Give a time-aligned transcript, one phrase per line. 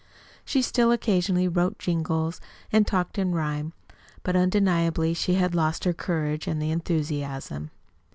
[0.43, 2.41] She still occasionally wrote jingles
[2.73, 3.73] and talked in rhyme;
[4.23, 7.69] but undeniably she had lost her courage and her enthusiasm.